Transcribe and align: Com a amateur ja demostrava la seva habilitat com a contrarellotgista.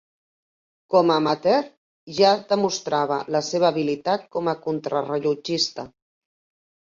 Com 0.93 1.11
a 1.11 1.17
amateur 1.21 1.67
ja 2.19 2.31
demostrava 2.53 3.19
la 3.35 3.41
seva 3.49 3.69
habilitat 3.73 4.25
com 4.37 4.49
a 4.53 4.57
contrarellotgista. 4.63 5.85